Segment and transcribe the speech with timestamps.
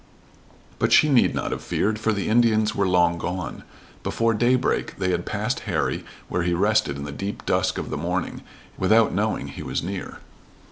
[0.79, 3.61] But she need not have feared, for the Indians were long gone.
[4.01, 7.97] Before daybreak they had passed Harry where he rested in the deep dusk of the
[7.97, 8.41] morning,
[8.79, 10.17] without knowing he was near.